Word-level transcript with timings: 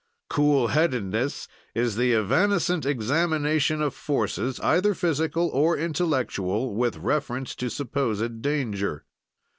"Cool 0.31 0.69
headedness 0.69 1.47
is 1.75 1.95
the 1.95 2.15
evanescent 2.15 2.87
examination 2.87 3.83
of 3.83 3.93
forces, 3.93 4.59
either 4.61 4.95
physical 4.95 5.47
or 5.49 5.77
intellectual, 5.77 6.73
with 6.73 6.97
reference 6.97 7.53
to 7.53 7.69
supposed 7.69 8.41
danger. 8.41 9.05